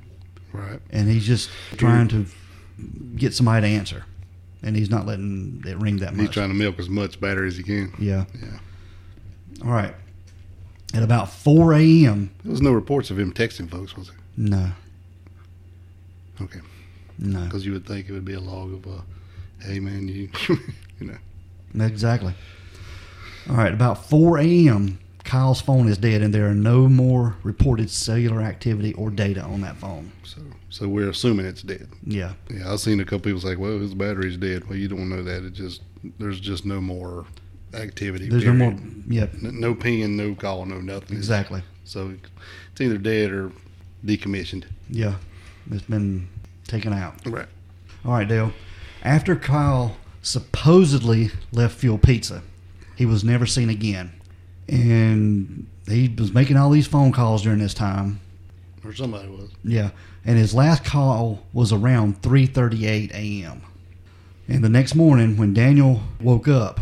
[0.53, 0.79] Right.
[0.91, 2.25] and he's just trying to
[3.15, 4.05] get somebody to answer,
[4.63, 6.21] and he's not letting it ring that much.
[6.27, 7.93] He's trying to milk as much battery as he can.
[7.99, 8.25] yeah.
[8.41, 8.57] Yeah.
[9.65, 9.93] All right.
[10.93, 12.31] At about 4 a.m.
[12.43, 14.17] There was no reports of him texting folks, was there?
[14.35, 14.71] No.
[16.41, 16.59] Okay.
[17.19, 17.45] No.
[17.45, 19.01] Because you would think it would be a log of, uh,
[19.61, 20.29] hey man, you,
[20.99, 21.07] you
[21.75, 21.85] know.
[21.85, 22.33] Exactly.
[23.49, 24.99] All right, about 4 a.m.,
[25.31, 29.61] Kyle's phone is dead, and there are no more reported cellular activity or data on
[29.61, 30.11] that phone.
[30.23, 31.87] So so we're assuming it's dead.
[32.03, 34.67] Yeah, Yeah, I've seen a couple people say, well, his battery's dead.
[34.67, 35.45] Well, you don't know that.
[35.45, 35.83] It just
[36.19, 37.25] there's just no more
[37.73, 38.27] activity.
[38.27, 38.71] there's no more.
[38.71, 39.03] period.
[39.07, 41.15] Yeah, N- No ping, no call, no nothing.
[41.15, 41.63] exactly.
[41.85, 42.13] So
[42.73, 43.53] it's either dead or
[44.05, 44.65] decommissioned.
[44.89, 45.15] Yeah,
[45.71, 46.27] it's been
[46.67, 47.15] taken out.
[47.25, 47.47] Right.
[48.03, 48.51] All right, Dale.
[49.03, 52.43] After Kyle supposedly left Fuel Pizza,
[52.97, 54.11] he was never seen again,
[54.67, 58.19] and he was making all these phone calls during this time.
[58.83, 59.49] Or somebody was.
[59.63, 59.91] Yeah,
[60.25, 63.61] and his last call was around 3:38 a.m.
[64.47, 66.81] And the next morning, when Daniel woke up,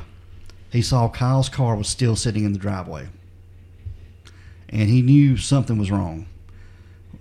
[0.72, 3.10] he saw Kyle's car was still sitting in the driveway,
[4.70, 6.26] and he knew something was wrong.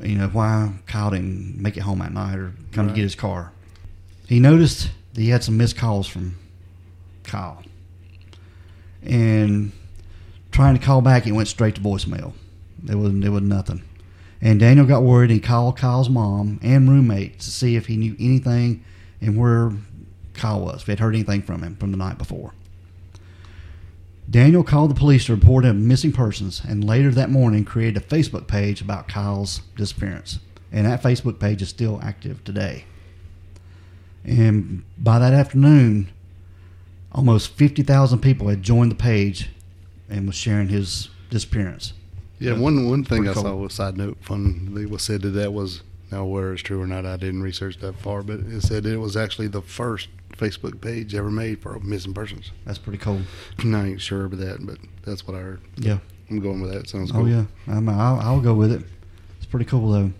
[0.00, 3.16] You know why Kyle didn't make it home at night or come to get his
[3.16, 3.52] car.
[4.28, 6.36] He noticed that he had some missed calls from
[7.24, 7.64] Kyle,
[9.02, 9.72] and
[10.58, 12.32] trying to call back, it went straight to voicemail.
[12.82, 13.84] There was there was nothing.
[14.40, 18.16] And Daniel got worried and called Kyle's mom and roommate to see if he knew
[18.18, 18.82] anything
[19.20, 19.70] and where
[20.34, 22.54] Kyle was, if he had heard anything from him from the night before.
[24.28, 28.04] Daniel called the police to report him missing persons and later that morning created a
[28.04, 30.40] Facebook page about Kyle's disappearance.
[30.72, 32.84] And that Facebook page is still active today.
[34.24, 36.08] And by that afternoon,
[37.12, 39.50] almost 50,000 people had joined the page
[40.08, 41.92] and was sharing his disappearance.
[42.38, 43.42] Yeah, one one thing I cool.
[43.42, 44.74] saw was side note fun.
[44.74, 47.04] They was said that that was now whether it's true or not.
[47.04, 51.14] I didn't research that far, but it said it was actually the first Facebook page
[51.14, 52.52] ever made for missing persons.
[52.64, 53.20] That's pretty cool.
[53.58, 55.60] I'm not even sure of that, but that's what I heard.
[55.76, 55.98] Yeah.
[56.30, 56.88] I'm going with that.
[56.88, 57.22] Sounds cool.
[57.22, 58.82] Oh yeah, I'm, I'll, I'll go with it.
[59.38, 60.12] It's pretty cool though.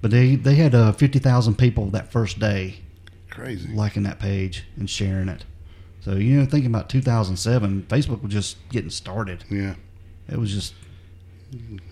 [0.00, 2.80] But they they had uh, fifty thousand people that first day
[3.30, 3.72] Crazy.
[3.72, 5.44] liking that page and sharing it.
[6.04, 9.44] So you know, thinking about 2007, Facebook was just getting started.
[9.48, 9.74] Yeah.
[10.28, 10.74] It was just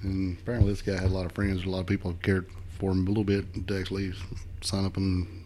[0.02, 1.64] And apparently this guy had a lot of friends.
[1.64, 2.46] A lot of people cared
[2.78, 4.12] for him a little bit to actually
[4.62, 5.44] sign up and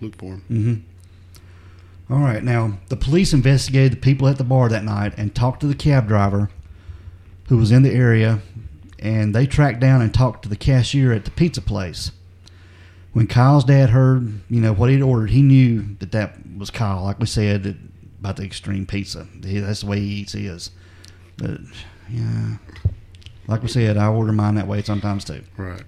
[0.00, 0.44] look for him.
[0.50, 2.12] Mm-hmm.
[2.14, 5.60] All right, now the police investigated the people at the bar that night and talked
[5.60, 6.50] to the cab driver
[7.48, 8.40] who was in the area,
[9.00, 12.12] and they tracked down and talked to the cashier at the pizza place.
[13.12, 17.02] When Kyle's dad heard, you know, what he'd ordered, he knew that that was Kyle.
[17.02, 17.76] Like we said that-
[18.26, 20.70] about the extreme pizza, He- that's the way he eats his.
[21.36, 21.60] But
[22.10, 22.56] yeah,
[23.46, 25.42] like we said, I order mine that way sometimes too.
[25.56, 25.82] Right.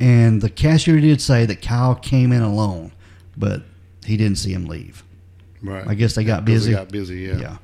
[0.00, 2.92] And the cashier did say that Kyle came in alone,
[3.36, 3.62] but
[4.06, 5.04] he didn't see him leave.
[5.62, 5.86] Right.
[5.86, 6.72] I guess they got busy.
[6.72, 7.20] They got busy.
[7.20, 7.38] Yeah.
[7.38, 7.56] Yeah.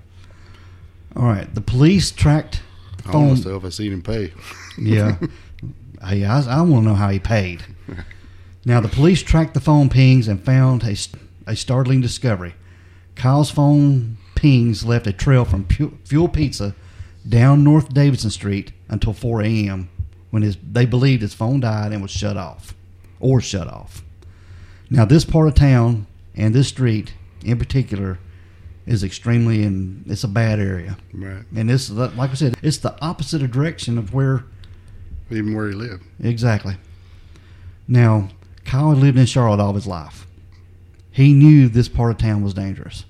[1.16, 1.52] All right.
[1.54, 2.60] The police tracked
[3.06, 3.26] I phone.
[3.28, 3.64] want myself.
[3.64, 4.32] I seen him pay.
[4.78, 5.16] Yeah.
[6.04, 7.62] hey, I, I want to know how he paid.
[8.64, 10.94] Now, the police tracked the phone pings and found a,
[11.46, 12.54] a startling discovery.
[13.18, 16.74] Kyle's phone pings left a trail from Fuel Pizza
[17.28, 19.90] down North Davidson Street until 4 a.m.
[20.30, 22.74] when his, they believed his phone died and was shut off
[23.18, 24.04] or shut off.
[24.88, 27.12] Now, this part of town and this street
[27.44, 28.20] in particular
[28.86, 30.96] is extremely and it's a bad area.
[31.12, 31.44] right.
[31.54, 34.44] And this, like I said, it's the opposite of direction of where
[35.30, 36.04] Even where he lived.
[36.22, 36.76] exactly.
[37.88, 38.28] Now,
[38.64, 40.27] Kyle had lived in Charlotte all his life.
[41.18, 43.04] He knew this part of town was dangerous.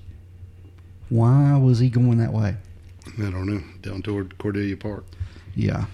[1.09, 2.55] Why was he going that way?
[3.05, 3.61] I don't know.
[3.83, 5.05] Down toward Cordelia Park.
[5.53, 5.85] Yeah.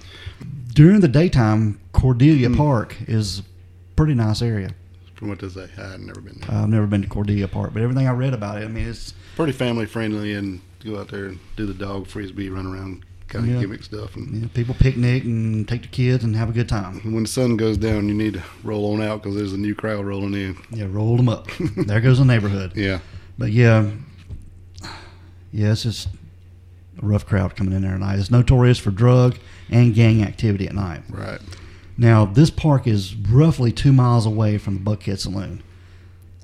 [0.73, 2.56] During the daytime, Cordelia Hmm.
[2.56, 3.43] Park is a
[3.97, 4.69] pretty nice area.
[5.15, 6.56] From what they say, I've never been there.
[6.58, 9.13] I've never been to Cordelia Park, but everything I read about it, I mean, it's
[9.36, 13.04] Pretty family friendly, and go out there and do the dog frisbee, run around,
[13.36, 14.15] kind of gimmick stuff.
[14.15, 17.00] And know, people picnic and take the kids and have a good time.
[17.13, 19.76] when the sun goes down, you need to roll on out because there's a new
[19.76, 20.58] crowd rolling in.
[20.71, 21.48] Yeah, roll them up.
[21.78, 22.74] there goes the neighborhood.
[22.76, 23.00] Yeah.
[23.38, 23.91] But yeah,
[25.52, 26.08] yeah, it's just
[27.02, 28.19] a rough crowd coming in there tonight.
[28.19, 29.38] It's notorious for drug
[29.69, 31.04] and gang activity at night.
[31.10, 31.39] Right.
[31.98, 35.63] Now, this park is roughly two miles away from the Buckhead Saloon.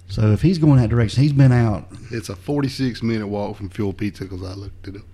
[0.07, 1.87] So if he's going that direction, he's been out.
[2.11, 5.07] It's a 46 minute walk from Fuel Pizza because I looked at it up.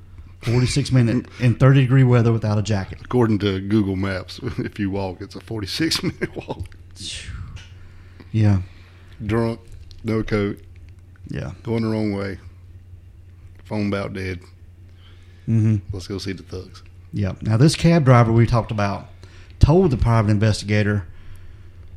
[0.51, 2.99] 46 minute in 30 degree weather without a jacket.
[3.03, 6.75] According to Google Maps, if you walk, it's a 46 minute walk.
[8.31, 8.61] Yeah,
[9.25, 9.59] Drunk,
[10.03, 10.59] no coat,
[11.27, 11.51] yeah.
[11.63, 12.39] going the wrong way.
[13.63, 14.39] Phone about dead.
[15.45, 16.83] hmm Let's go see the thugs.
[17.13, 17.41] Yep.
[17.41, 19.07] Now, this cab driver we talked about
[19.59, 21.07] told the private investigator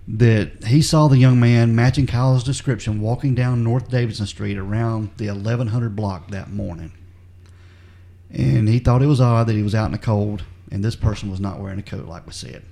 [0.09, 5.11] that he saw the young man matching Kyle's description walking down North Davidson Street around
[5.19, 6.93] the 1100 block that morning.
[8.33, 10.97] And he thought it was odd that he was out in the cold and this
[10.97, 12.63] person was not wearing a coat, like we said.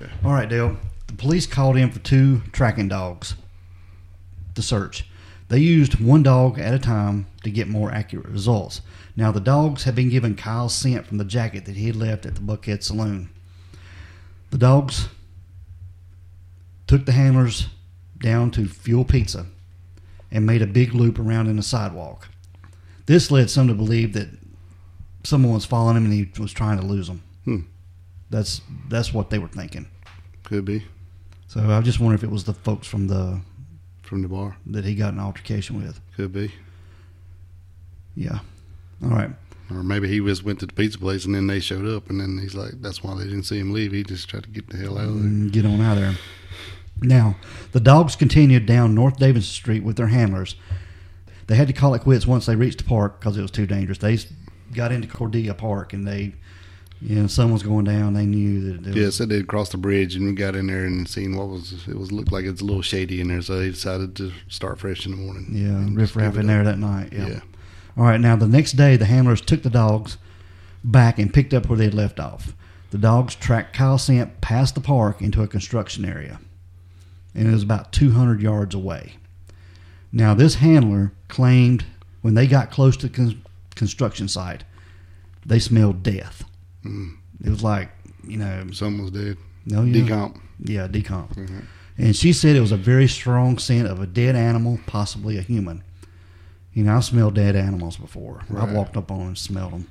[0.00, 0.08] Yeah.
[0.24, 0.76] All right, Dale.
[1.06, 3.36] The police called in for two tracking dogs
[4.54, 5.08] to search.
[5.48, 8.80] They used one dog at a time to get more accurate results.
[9.14, 12.26] Now, the dogs had been given Kyle's scent from the jacket that he had left
[12.26, 13.30] at the Buckhead Saloon.
[14.50, 15.08] The dogs
[16.88, 17.68] took the handlers
[18.18, 19.46] down to Fuel Pizza
[20.32, 22.28] and made a big loop around in the sidewalk.
[23.06, 24.28] This led some to believe that
[25.26, 27.22] someone was following him and he was trying to lose them.
[27.44, 27.60] Hmm.
[28.30, 29.86] That's that's what they were thinking.
[30.44, 30.84] Could be
[31.48, 33.40] So I just wonder if it was the folks from the
[34.02, 34.56] from the bar.
[34.66, 36.00] that he got an altercation with.
[36.16, 36.52] Could be.
[38.14, 38.38] Yeah.
[39.02, 39.30] All right.
[39.70, 42.20] Or maybe he was went to the pizza place and then they showed up and
[42.20, 43.92] then he's like, that's why they didn't see him leave.
[43.92, 45.22] He just tried to get the hell out of there.
[45.30, 46.14] Mm, Get on out of there.
[47.02, 47.36] Now,
[47.72, 50.54] the dogs continued down North Davidson Street with their handlers.
[51.46, 53.66] They had to call it quits once they reached the park because it was too
[53.66, 53.98] dangerous.
[53.98, 54.18] They
[54.74, 56.34] got into Cordelia Park and they,
[57.00, 58.14] you know, sun was going down.
[58.14, 58.80] They knew that.
[58.82, 61.36] It was, Yeah, said they'd crossed the bridge and we got in there and seen
[61.36, 64.16] what was it was looked like it's a little shady in there, so they decided
[64.16, 65.46] to start fresh in the morning.
[65.50, 67.12] Yeah, riff raff in there that night.
[67.12, 67.26] Yeah.
[67.28, 67.40] Yeah.
[67.96, 68.20] All right.
[68.20, 70.16] Now the next day, the handlers took the dogs
[70.84, 72.54] back and picked up where they had left off.
[72.90, 76.38] The dogs tracked Kyle Scent past the park into a construction area,
[77.34, 79.14] and it was about 200 yards away.
[80.12, 81.84] Now this handler claimed
[82.22, 83.42] when they got close to the con-
[83.76, 84.64] construction site,
[85.44, 86.44] they smelled death.
[86.84, 87.16] Mm.
[87.44, 87.90] It was like
[88.26, 89.36] you know, Someone was dead.
[89.66, 90.40] no, yeah, Decomp.
[90.64, 91.32] yeah, decomp.
[91.36, 91.64] Mhm.
[91.96, 95.42] And she said it was a very strong scent of a dead animal, possibly a
[95.42, 95.82] human.
[96.74, 98.42] You know, I've smelled dead animals before.
[98.54, 99.86] I've walked up on them and smelled them.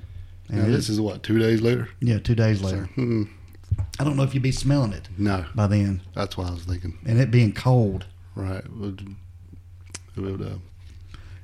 [0.48, 1.88] And Now it- this is what two days later.
[2.00, 2.88] yeah, two days later.
[2.94, 3.22] So, hmm,
[3.98, 6.64] I don't know if you'd be smelling it no, by then, that's what I was
[6.64, 6.98] thinking.
[7.06, 8.04] and it being cold.
[8.36, 9.16] Right, it would,
[10.16, 10.58] it would uh,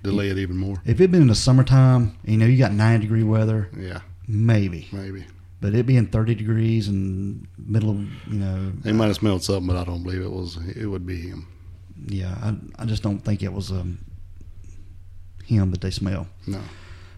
[0.03, 0.77] delay it even more.
[0.85, 4.89] If it'd been in the summertime, you know, you got nine degree weather, Yeah, maybe.
[4.93, 5.25] maybe
[5.61, 7.99] But it being thirty degrees and middle of,
[8.33, 10.57] you know, they might have smelled something, but I don't believe it was.
[10.77, 11.47] It would be him.
[12.07, 13.99] yeah, I, I just don't think it was um,
[15.45, 16.27] him that they smell.
[16.47, 16.61] No,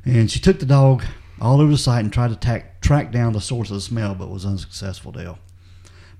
[0.05, 1.05] And she took the dog
[1.41, 4.15] all over the site and tried to tack, track down the source of the smell,
[4.15, 5.13] but was unsuccessful.
[5.13, 5.39] Dale.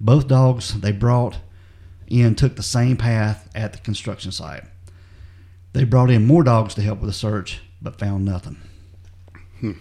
[0.01, 1.39] Both dogs they brought
[2.09, 4.65] in took the same path at the construction site.
[5.75, 8.57] They brought in more dogs to help with the search, but found nothing.
[9.61, 9.73] Hmm.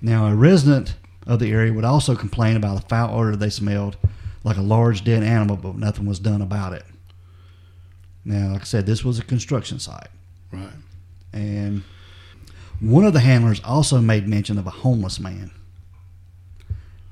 [0.00, 0.94] Now, a resident
[1.26, 3.96] of the area would also complain about the foul odor they smelled,
[4.44, 6.84] like a large dead animal, but nothing was done about it.
[8.24, 10.08] Now, like I said, this was a construction site.
[10.52, 10.70] right.
[11.32, 11.82] And
[12.78, 15.50] one of the handlers also made mention of a homeless man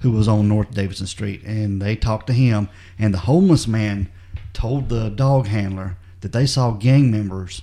[0.00, 1.42] who was on North Davidson Street.
[1.42, 2.68] And they talked to him.
[2.98, 4.08] And the homeless man
[4.52, 7.62] told the dog handler that they saw gang members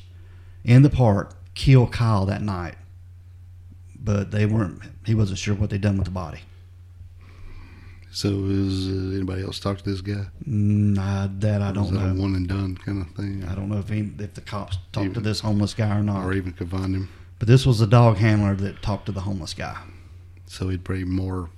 [0.67, 2.75] in the park kill Kyle that night.
[3.99, 6.39] But they weren't, he wasn't sure what they'd done with the body.
[8.11, 10.25] So is uh, anybody else talk to this guy?
[10.47, 12.21] Mm, I, that I don't is that a know.
[12.21, 15.13] one and done kind of thing, I don't know if, he, if the cops talked
[15.15, 16.25] to this homeless guy or not.
[16.25, 17.09] or even could find him.
[17.39, 19.77] But this was the dog handler that talked to the homeless guy.
[20.47, 21.49] So he'd probably more.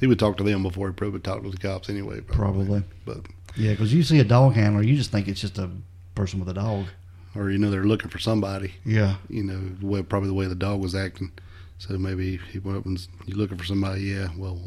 [0.00, 2.20] He would talk to them before he probably would talk to the cops anyway.
[2.20, 2.84] Probably.
[3.04, 3.22] But
[3.56, 5.70] Yeah, because you see a dog handler, you just think it's just a
[6.14, 6.86] person with a dog.
[7.34, 8.74] Or you know they're looking for somebody.
[8.84, 9.16] Yeah.
[9.28, 11.32] You know, the way, probably the way the dog was acting.
[11.78, 14.02] So maybe he went up and s- you looking for somebody.
[14.02, 14.58] Yeah, well,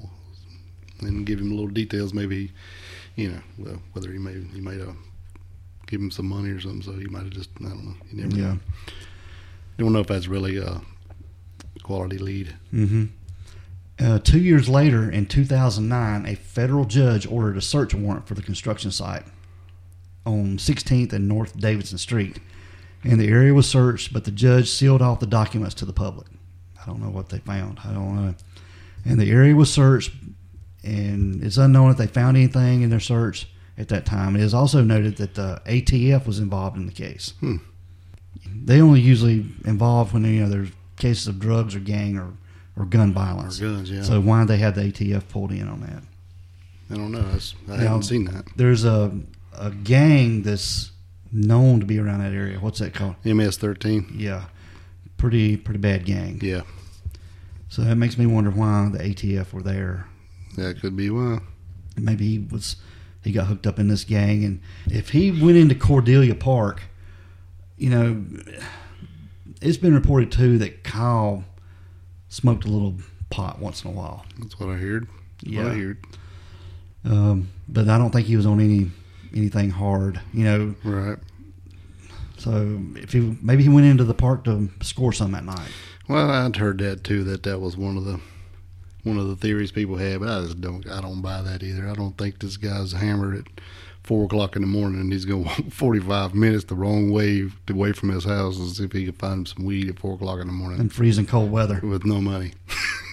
[1.02, 2.13] and give him a little details.
[2.13, 2.52] Maybe,
[3.15, 4.95] you know, well, whether he may he might have
[5.88, 6.82] give him some money or something.
[6.82, 7.95] So he might have just I don't know.
[8.12, 8.47] You never Yeah.
[8.54, 8.60] know.
[9.78, 10.82] You don't know if that's really a
[11.84, 12.56] quality lead.
[12.69, 13.06] hmm
[14.00, 18.41] Uh, two years later, in 2009, a federal judge ordered a search warrant for the
[18.41, 19.24] construction site
[20.26, 22.39] on 16th and North Davidson Street.
[23.03, 26.27] And the area was searched, but the judge sealed off the documents to the public.
[26.81, 27.79] I don't know what they found.
[27.83, 28.35] I don't know.
[29.05, 30.11] And the area was searched,
[30.83, 34.35] and it's unknown if they found anything in their search at that time.
[34.35, 37.33] It is also noted that the ATF was involved in the case.
[37.39, 37.57] Hmm.
[38.63, 42.33] They only usually involved when you know there's cases of drugs or gang or,
[42.77, 43.59] or gun violence.
[43.59, 44.03] Or guns, yeah.
[44.03, 46.03] So why did they have the ATF pulled in on that?
[46.91, 47.21] I don't know.
[47.31, 48.45] That's, I Now- haven't seen that.
[48.55, 49.11] There's a
[49.57, 50.90] a gang that's
[51.31, 52.59] known to be around that area.
[52.59, 53.15] What's that called?
[53.25, 54.13] MS thirteen.
[54.15, 54.45] Yeah,
[55.17, 56.39] pretty pretty bad gang.
[56.41, 56.61] Yeah.
[57.69, 60.07] So that makes me wonder why the ATF were there.
[60.57, 61.39] That could be why.
[61.97, 62.75] Maybe he was
[63.23, 66.81] he got hooked up in this gang, and if he went into Cordelia Park,
[67.77, 68.25] you know,
[69.61, 71.43] it's been reported too that Kyle
[72.29, 72.95] smoked a little
[73.29, 74.25] pot once in a while.
[74.39, 75.07] That's what I heard.
[75.43, 75.63] That's Yeah.
[75.63, 75.97] What I heard.
[77.03, 78.91] Um, but I don't think he was on any
[79.35, 80.75] anything hard, you know.
[80.83, 81.17] Right.
[82.37, 85.69] So if he maybe he went into the park to score some that night.
[86.07, 87.23] Well, I'd heard that too.
[87.23, 88.19] That that was one of the
[89.03, 90.89] one of the theories people had, but I just don't.
[90.89, 91.87] I don't buy that either.
[91.87, 93.61] I don't think this guy's hammered at
[94.03, 97.11] four o'clock in the morning and he's going to walk forty five minutes the wrong
[97.11, 100.15] way away from his house and see if he could find some weed at four
[100.15, 101.79] o'clock in the morning in freezing cold weather.
[101.83, 102.53] with no money.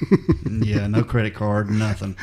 [0.63, 2.17] yeah, no credit card, nothing.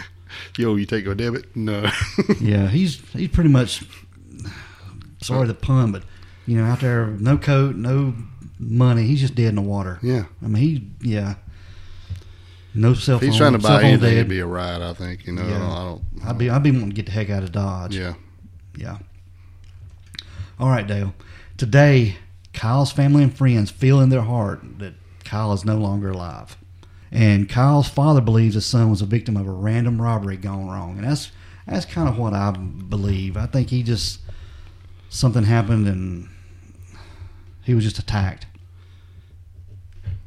[0.58, 1.56] Yo, you take a debit?
[1.56, 1.90] No.
[2.42, 3.84] Yeah, he's he's pretty much
[5.22, 6.04] sorry the pun, but
[6.46, 8.14] you know out there no coat, no
[8.60, 9.04] money.
[9.08, 10.00] He's just dead in the water.
[10.02, 10.26] yeah.
[10.44, 11.36] I mean he yeah.
[12.74, 13.30] No cell phone.
[13.30, 14.14] he's trying to buy anything, dead.
[14.14, 14.82] it'd be a ride.
[14.82, 15.26] I think.
[15.26, 15.48] You know.
[15.48, 15.66] Yeah.
[15.72, 16.04] I don't.
[16.26, 17.96] I'd be I'd be wanting to get the heck out of Dodge.
[17.96, 18.16] Yeah.
[18.76, 18.98] Yeah.
[20.60, 21.14] All right, Dale.
[21.58, 22.18] Today,
[22.54, 24.94] Kyle's family and friends feel in their heart that
[25.24, 26.58] Kyle is no longer alive.
[27.12, 30.98] And Kyle's father believes his son was a victim of a random robbery gone wrong.
[30.98, 31.32] And that's
[31.68, 33.38] that's kind of what I believe.
[33.38, 34.20] I think he just
[35.10, 36.30] something happened and
[37.64, 38.48] he was just attacked.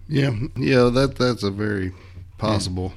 [0.09, 0.35] Yeah.
[0.57, 0.89] Yeah.
[0.89, 1.93] That that's a very
[2.39, 2.93] possible.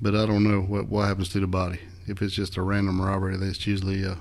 [0.00, 1.80] But I don't know what what happens to the body.
[2.06, 4.14] If it's just a random robbery, that's usually uh,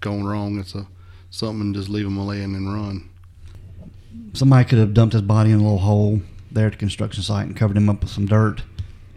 [0.00, 0.58] going wrong.
[0.58, 0.86] It's a
[1.30, 1.74] something.
[1.74, 3.08] Just leave him laying and run.
[4.32, 6.20] Somebody could have dumped his body in a little hole
[6.54, 8.62] there at the construction site and covered him up with some dirt,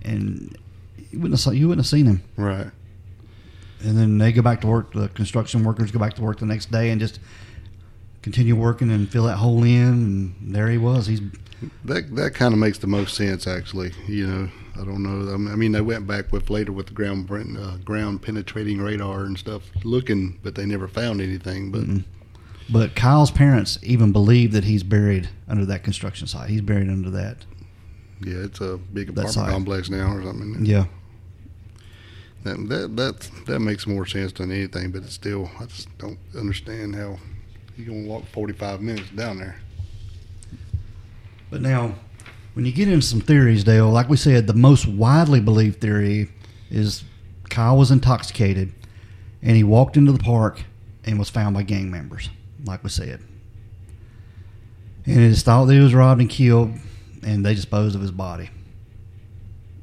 [0.04, 0.58] and
[1.12, 2.24] you wouldn't have, saw- you wouldn't have seen him.
[2.36, 2.68] Right.
[3.82, 4.92] and then they go back to work.
[4.94, 7.20] The construction workers go back to work the next day and just
[8.22, 9.84] continue working and fill that hole in.
[9.84, 11.08] And there he was.
[11.08, 11.22] He's
[11.86, 13.92] That that kind of makes the most sense, actually.
[14.08, 15.32] You know, I don't know.
[15.34, 19.38] I mean, they went back with later with the ground uh, ground penetrating radar and
[19.38, 21.72] stuff, looking, but they never found anything.
[21.72, 22.04] But Mm-mm.
[22.70, 26.50] But Kyle's parents even believe that he's buried under that construction site.
[26.50, 27.46] He's buried under that.
[28.24, 29.50] yeah, it's a big apartment side.
[29.52, 30.66] complex now or something.
[30.66, 30.86] Yeah,
[32.44, 34.92] That that that that makes more sense than anything.
[34.92, 37.18] But it's still, I just don't understand how
[37.78, 39.60] you gonna walk forty five minutes down there.
[41.50, 41.96] but now
[42.54, 46.30] when you get into some theories, Dale, like we said, the most widely believed theory
[46.72, 47.04] is
[47.50, 48.74] Kyle was intoxicated
[49.44, 50.64] and he walked into the park
[51.06, 52.30] and was found by gang members,
[52.66, 53.22] like we said.
[55.06, 56.74] And it is thought that he was robbed and killed,
[57.24, 58.50] and they disposed of his body.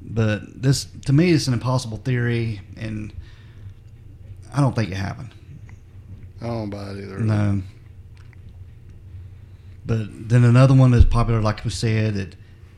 [0.02, 3.12] But this, to me, it's an impossible theory, and
[4.54, 5.30] I don't think it happened.
[6.42, 7.18] I don't buy it either.
[7.20, 7.62] No.
[9.86, 12.36] But then another one that's popular, like we said, that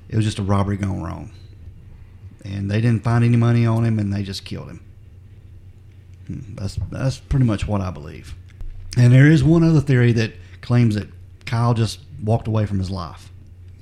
[0.09, 1.33] it was just a robbery gone wrong,
[2.45, 4.81] and they didn't find any money on him, and they just killed him.
[6.27, 8.35] Hmm, That's that's pretty much what I believe.
[8.97, 10.33] And there is one other theory that
[10.63, 11.09] claims that
[11.45, 13.31] Kyle just walked away from his life.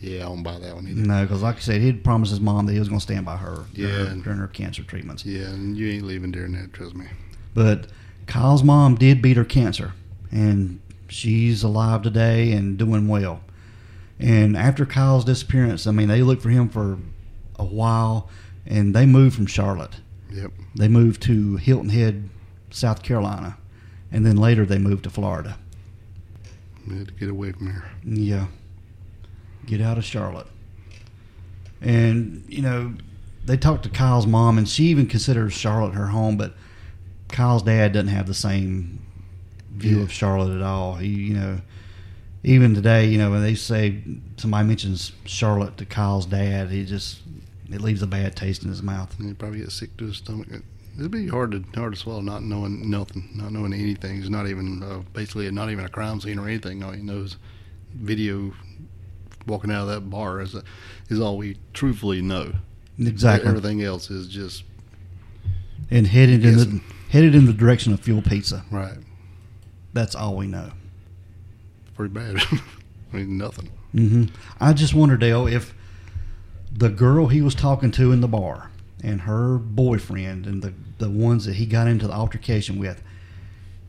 [0.01, 1.01] Yeah, I don't buy that one either.
[1.01, 3.25] No, because like I said, he'd promised his mom that he was going to stand
[3.25, 4.05] by her during, Yeah.
[4.07, 5.25] her, during her cancer treatments.
[5.25, 6.73] Yeah, and you ain't leaving during that.
[6.75, 7.07] Trust me.
[7.55, 7.87] But
[8.27, 9.93] Kyle's mom did beat her cancer,
[10.31, 13.41] and she's alive today and doing well.
[14.19, 16.99] And after Kyle's disappearance, I mean, they looked for him for
[17.59, 18.29] a while,
[18.67, 19.97] and they moved from Charlotte.
[20.31, 20.51] Yep.
[20.77, 22.29] They moved to Hilton Head,
[22.71, 23.57] South Carolina,
[24.15, 25.59] and then later they moved to Florida.
[26.89, 27.85] We had to get away from here.
[28.05, 28.47] Yeah.
[29.67, 30.47] Get out of Charlotte.
[31.81, 32.95] And, you know,
[33.45, 36.55] they talked to Kyle's mom, and she even considers Charlotte her home, but
[37.29, 39.01] Kyle's dad doesn't have the same
[39.73, 40.03] view Yeah.
[40.05, 40.95] of Charlotte at all.
[40.97, 41.61] He, you know,
[42.45, 44.03] even today, you know, when they say
[44.37, 47.19] somebody mentions Charlotte to Kyle's dad, he just,
[47.71, 49.19] it leaves a bad taste in his mouth.
[49.19, 50.49] And he'd probably gets sick to his stomach.
[50.99, 54.19] It'd be hard to hard to swallow, not knowing nothing, not knowing anything.
[54.21, 56.83] It's not even uh, basically not even a crime scene or anything.
[56.85, 57.37] All he knows,
[57.95, 58.53] video
[59.47, 60.63] walking out of that bar is a,
[61.09, 62.53] is all we truthfully know.
[62.99, 63.49] Exactly.
[63.49, 64.63] Everything else is just
[65.91, 66.81] And headed in the,
[67.11, 68.65] headed in the direction of Fuel Pizza.
[68.71, 68.97] right.
[69.93, 70.71] That's all we know.
[71.97, 72.37] Pretty bad.
[73.13, 73.71] I mean, nothing.
[73.93, 74.25] hmm
[74.61, 75.75] I just wonder, Dale, if
[76.73, 78.71] the girl he was talking to in the bar
[79.05, 83.03] and her boyfriend and the, the ones that he got into the altercation with,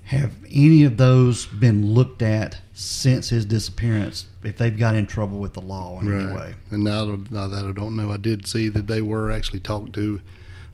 [0.05, 4.27] have any of those been looked at since his disappearance?
[4.43, 6.53] If they've got in trouble with the law in any way?
[6.69, 9.93] And now, now that I don't know, I did see that they were actually talked
[9.93, 10.21] to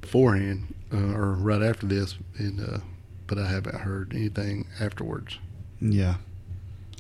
[0.02, 2.80] beforehand uh, or right after this, and uh,
[3.28, 5.38] but I haven't heard anything afterwards.
[5.80, 6.16] Yeah,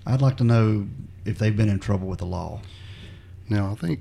[0.06, 0.88] I'd like to know
[1.26, 2.62] if they've been in trouble with the law.
[3.50, 4.00] Now I think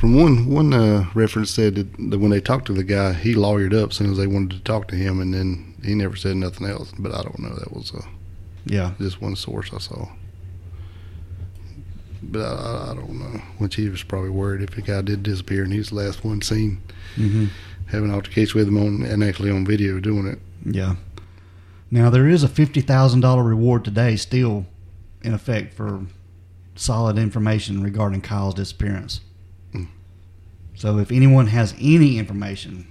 [0.00, 3.34] From one one uh, reference said that, that when they talked to the guy, he
[3.34, 6.16] lawyered up as soon as they wanted to talk to him, and then he never
[6.16, 6.90] said nothing else.
[6.98, 7.54] But I don't know.
[7.54, 8.00] That was uh,
[8.64, 8.92] Yeah.
[8.98, 10.08] just one source I saw.
[12.22, 13.42] But I, I don't know.
[13.58, 16.40] Which he was probably worried if the guy did disappear and he's the last one
[16.40, 16.80] seen
[17.16, 17.46] hmm
[17.88, 20.38] having an altercation with him on and actually on video doing it.
[20.64, 20.94] Yeah.
[21.90, 24.64] Now there is a fifty thousand dollar reward today, still
[25.20, 26.06] in effect for
[26.74, 29.20] solid information regarding Kyle's disappearance.
[30.80, 32.86] So if anyone has any information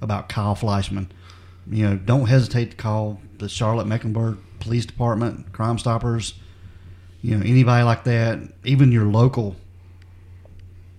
[0.00, 1.12] about Kyle Fleischmann,
[1.70, 6.32] you know, don't hesitate to call the Charlotte Mecklenburg Police Department, Crime Stoppers.
[7.20, 9.56] You know, anybody like that, even your local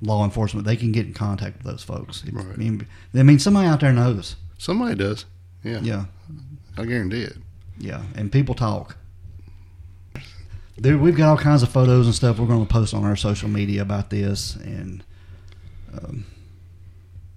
[0.03, 2.23] law enforcement, they can get in contact with those folks.
[2.31, 2.45] Right.
[2.45, 4.35] I mean, I mean, somebody out there knows.
[4.59, 5.25] Somebody does.
[5.63, 6.05] Yeah, Yeah.
[6.77, 7.37] I guarantee it.
[7.79, 8.95] Yeah, and people talk.
[10.77, 13.15] There, we've got all kinds of photos and stuff we're going to post on our
[13.15, 15.03] social media about this and
[15.93, 16.25] um,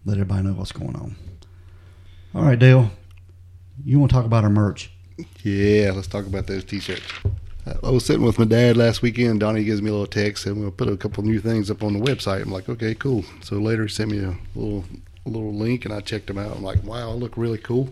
[0.05, 1.17] let everybody know what's going on.
[2.35, 2.91] All right, Dale,
[3.85, 4.91] you want to talk about our merch?
[5.43, 7.03] Yeah, let's talk about those t-shirts.
[7.83, 9.41] I was sitting with my dad last weekend.
[9.41, 11.95] Donnie gives me a little text, and we'll put a couple new things up on
[11.95, 12.43] the website.
[12.43, 13.25] I'm like, okay, cool.
[13.43, 14.85] So later he sent me a little
[15.25, 16.55] a little link, and I checked them out.
[16.55, 17.89] I'm like, wow, I look really cool.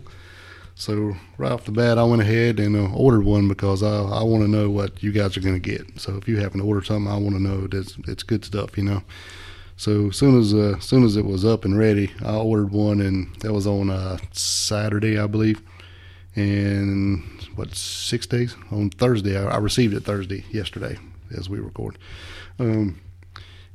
[0.75, 4.23] So right off the bat, I went ahead and uh, ordered one because I I
[4.23, 5.99] want to know what you guys are going to get.
[5.99, 8.45] So if you happen to order something, I want to know that it's, it's good
[8.45, 9.01] stuff, you know.
[9.75, 13.01] So as soon as uh, soon as it was up and ready, I ordered one,
[13.01, 15.61] and that was on uh, Saturday, I believe.
[16.35, 17.23] And
[17.55, 19.37] what six days on Thursday?
[19.37, 20.97] I, I received it Thursday yesterday
[21.35, 21.97] as we record.
[22.59, 23.01] Um,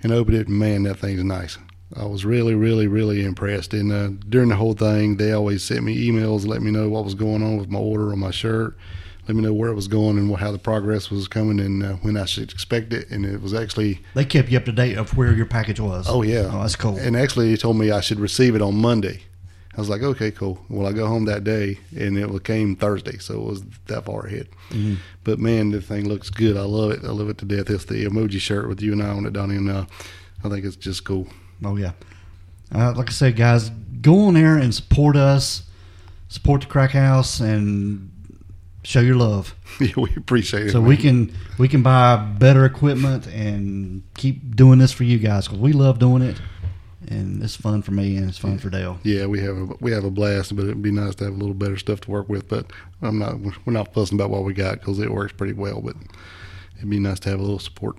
[0.03, 1.59] and opened it, man, that thing's nice.
[1.97, 3.73] I was really, really, really impressed.
[3.73, 7.05] And uh, during the whole thing, they always sent me emails, let me know what
[7.05, 8.77] was going on with my order on my shirt,
[9.29, 11.93] let me know where it was going and how the progress was coming, and uh,
[11.97, 13.11] when I should expect it.
[13.11, 16.07] And it was actually They kept you up to date of where your package was.
[16.09, 16.49] Oh yeah.
[16.51, 16.97] Oh, that's cool.
[16.97, 19.21] And actually, he told me I should receive it on Monday.
[19.77, 20.59] I was like, okay, cool.
[20.69, 24.27] Well, I go home that day, and it came Thursday, so it was that far
[24.27, 24.49] ahead.
[24.71, 24.97] Mhm.
[25.25, 26.57] But man, the thing looks good.
[26.57, 27.05] I love it.
[27.05, 27.71] I love it to death.
[27.71, 29.85] It's the emoji shirt with you and I on it, Donnie, and uh,
[30.43, 31.29] I think it's just cool.
[31.63, 31.93] Oh yeah.
[32.75, 33.69] Uh, like I said, guys,
[34.01, 35.63] go on there and support us,
[36.29, 38.11] support the Crack House, and
[38.89, 39.55] show your love.
[39.81, 40.73] yeah, we appreciate it.
[40.73, 40.89] so man.
[40.89, 45.61] we can we can buy better equipment and keep doing this for you guys because
[45.61, 46.41] we love doing it,
[47.07, 48.99] and it's fun for me and it's fun for Dale.
[49.03, 51.37] Yeah, we have a we have a blast, but it'd be nice to have a
[51.37, 52.49] little better stuff to work with.
[52.49, 52.73] But
[53.03, 55.83] I'm not we're not fussing about what we got because it works pretty well.
[55.83, 55.97] But
[56.79, 57.97] it'd be nice to have a little support.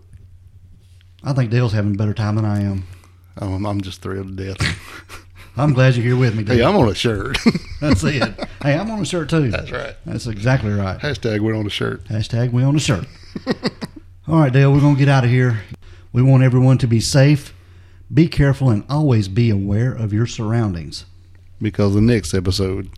[1.24, 2.88] I think Dale's having a better time than I am.
[3.38, 5.26] Um, I'm just thrilled to death.
[5.60, 6.56] I'm glad you're here with me, Dale.
[6.58, 7.38] hey, I'm on a shirt.
[7.82, 8.24] That's it.
[8.62, 9.50] Hey, I'm on a shirt too.
[9.52, 9.96] That's right.
[10.06, 10.98] That's exactly right.
[11.00, 12.06] Hashtag we're on a shirt.
[12.06, 13.06] Hashtag we on a shirt.
[14.28, 15.62] All right, Dale, we're going to get out of here.
[16.14, 17.54] We want everyone to be safe,
[18.14, 21.06] be careful, and always be aware of your surroundings.
[21.62, 22.90] because the next episode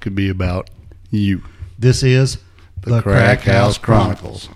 [0.00, 0.70] could be about
[1.10, 1.42] you.
[1.78, 2.38] This is
[2.82, 4.48] The, Crack House Chronicles.